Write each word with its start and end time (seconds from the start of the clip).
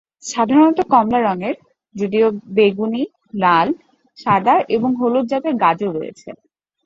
সাধারণত 0.23 0.79
কমলা 0.91 1.19
রঙের, 1.21 1.55
যদিও 1.95 2.27
বেগুনি, 2.55 3.03
লাল, 3.35 3.67
সাদা 4.17 4.55
এবং 4.75 4.89
হলুদ 5.01 5.25
জাতের 5.31 5.55
গাজর 5.63 5.89
রয়েছে। 5.97 6.29